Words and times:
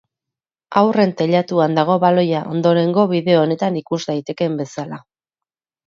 Haurren 0.79 1.13
teilatuan 1.19 1.77
dago 1.81 1.99
baloia 2.05 2.41
ondorengo 2.55 3.07
bideo 3.15 3.45
honetan 3.45 3.81
ikus 3.87 4.05
daitekeen 4.11 4.61
bezala. 4.65 5.05